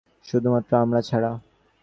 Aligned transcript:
শুধুমাত্র 0.25 0.71
আমরা 0.75 0.99
ছাড়া। 1.01 1.31